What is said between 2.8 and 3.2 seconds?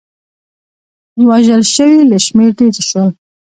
شول.